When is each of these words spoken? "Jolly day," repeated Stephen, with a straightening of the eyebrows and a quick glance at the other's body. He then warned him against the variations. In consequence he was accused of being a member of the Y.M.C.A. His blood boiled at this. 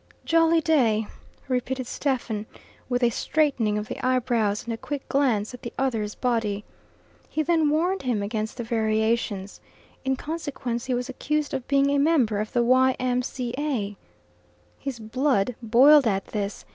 "Jolly 0.25 0.61
day," 0.61 1.05
repeated 1.47 1.85
Stephen, 1.85 2.47
with 2.89 3.03
a 3.03 3.11
straightening 3.11 3.77
of 3.77 3.87
the 3.87 4.03
eyebrows 4.03 4.63
and 4.63 4.73
a 4.73 4.77
quick 4.77 5.07
glance 5.09 5.53
at 5.53 5.61
the 5.61 5.71
other's 5.77 6.15
body. 6.15 6.65
He 7.29 7.43
then 7.43 7.69
warned 7.69 8.01
him 8.01 8.23
against 8.23 8.57
the 8.57 8.63
variations. 8.63 9.61
In 10.03 10.15
consequence 10.15 10.85
he 10.85 10.95
was 10.95 11.07
accused 11.07 11.53
of 11.53 11.67
being 11.67 11.91
a 11.91 11.99
member 11.99 12.39
of 12.39 12.51
the 12.51 12.63
Y.M.C.A. 12.63 13.95
His 14.79 14.97
blood 14.97 15.53
boiled 15.61 16.07
at 16.07 16.25
this. 16.29 16.65